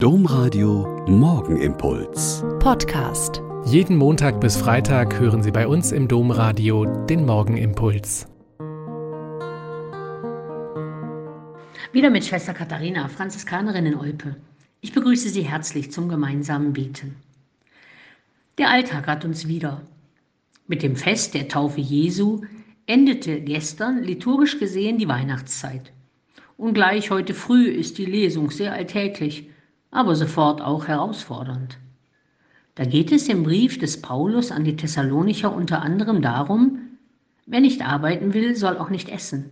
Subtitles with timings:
[0.00, 2.44] Domradio Morgenimpuls.
[2.60, 3.42] Podcast.
[3.64, 8.28] Jeden Montag bis Freitag hören Sie bei uns im Domradio den Morgenimpuls.
[11.90, 14.36] Wieder mit Schwester Katharina, Franziskanerin in Olpe.
[14.82, 17.16] Ich begrüße Sie herzlich zum gemeinsamen Beten.
[18.58, 19.82] Der Alltag hat uns wieder.
[20.68, 22.42] Mit dem Fest der Taufe Jesu
[22.86, 25.92] endete gestern liturgisch gesehen die Weihnachtszeit.
[26.56, 29.50] Und gleich heute früh ist die Lesung sehr alltäglich
[29.90, 31.78] aber sofort auch herausfordernd.
[32.74, 36.78] Da geht es im Brief des Paulus an die Thessalonicher unter anderem darum,
[37.46, 39.50] wer nicht arbeiten will, soll auch nicht essen.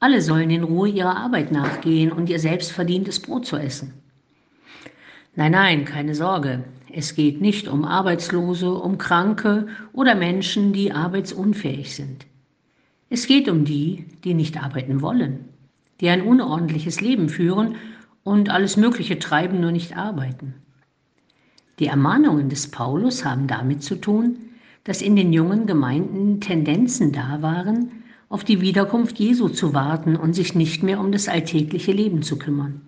[0.00, 3.94] Alle sollen in Ruhe ihrer Arbeit nachgehen und ihr selbstverdientes Brot zu essen.
[5.36, 6.64] Nein, nein, keine Sorge.
[6.92, 12.26] Es geht nicht um Arbeitslose, um Kranke oder Menschen, die arbeitsunfähig sind.
[13.08, 15.48] Es geht um die, die nicht arbeiten wollen,
[16.00, 17.76] die ein unordentliches Leben führen
[18.24, 20.54] und alles Mögliche treiben, nur nicht arbeiten.
[21.78, 24.38] Die Ermahnungen des Paulus haben damit zu tun,
[24.84, 27.90] dass in den jungen Gemeinden Tendenzen da waren,
[28.28, 32.38] auf die Wiederkunft Jesu zu warten und sich nicht mehr um das alltägliche Leben zu
[32.38, 32.80] kümmern.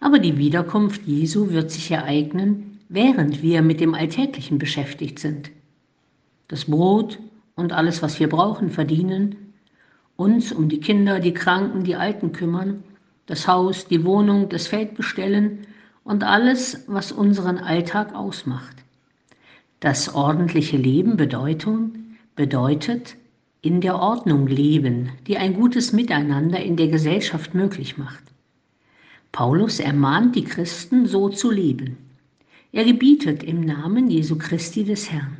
[0.00, 5.50] Aber die Wiederkunft Jesu wird sich ereignen, während wir mit dem Alltäglichen beschäftigt sind.
[6.48, 7.18] Das Brot
[7.54, 9.54] und alles, was wir brauchen, verdienen,
[10.16, 12.82] uns um die Kinder, die Kranken, die Alten kümmern
[13.26, 15.66] das Haus, die Wohnung, das Feld bestellen
[16.04, 18.76] und alles, was unseren Alltag ausmacht.
[19.80, 21.92] Das ordentliche Leben Bedeutung
[22.36, 23.16] bedeutet
[23.62, 28.22] in der Ordnung leben, die ein gutes Miteinander in der Gesellschaft möglich macht.
[29.30, 31.96] Paulus ermahnt die Christen, so zu leben.
[32.72, 35.38] Er gebietet im Namen Jesu Christi des Herrn.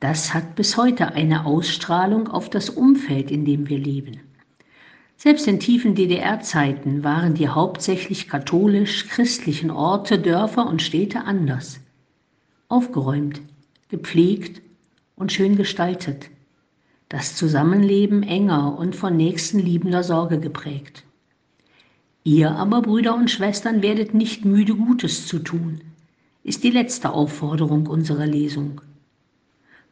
[0.00, 4.20] Das hat bis heute eine Ausstrahlung auf das Umfeld, in dem wir leben.
[5.16, 11.80] Selbst in tiefen DDR-Zeiten waren die hauptsächlich katholisch-christlichen Orte, Dörfer und Städte anders.
[12.68, 13.40] Aufgeräumt,
[13.88, 14.60] gepflegt
[15.16, 16.28] und schön gestaltet.
[17.08, 21.04] Das Zusammenleben enger und von nächstenliebender Sorge geprägt.
[22.24, 25.80] Ihr aber, Brüder und Schwestern, werdet nicht müde, Gutes zu tun,
[26.42, 28.80] ist die letzte Aufforderung unserer Lesung.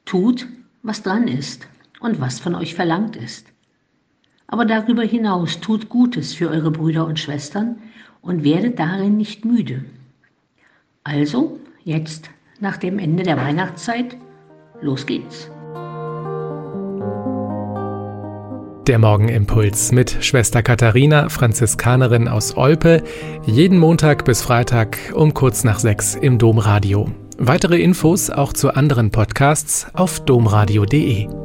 [0.05, 0.49] Tut,
[0.83, 1.69] was dran ist
[2.01, 3.47] und was von euch verlangt ist
[4.53, 7.77] aber darüber hinaus tut Gutes für eure Brüder und Schwestern
[8.21, 9.87] und werdet darin nicht müde.
[11.05, 12.29] Also, jetzt,
[12.61, 14.19] nach dem Ende der Weihnachtszeit,
[14.83, 15.51] los geht's.
[18.87, 23.05] Der Morgenimpuls mit Schwester Katharina, Franziskanerin aus Olpe,
[23.47, 27.11] jeden Montag bis Freitag um kurz nach sechs im Domradio.
[27.39, 31.42] Weitere Infos auch zu anderen Podcasts auf domradio.de.